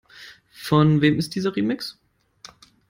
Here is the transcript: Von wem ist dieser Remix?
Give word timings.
Von 0.63 1.01
wem 1.01 1.19
ist 1.19 1.35
dieser 1.35 1.55
Remix? 1.55 1.95